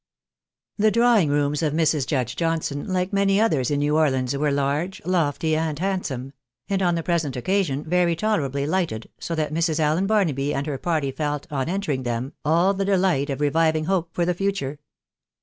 [0.79, 2.07] The drawing rooms of Mrs.
[2.07, 6.33] Judge Johnson, like many others in New Orleans, were large, lofty, and handsome;
[6.67, 9.79] and, on the pre sent occasion, very tolerably lighted, so that Mrs.
[9.79, 14.09] Allen Barnaby and her party felt, on entering them, all the delight of reviving hope
[14.11, 14.79] for the future.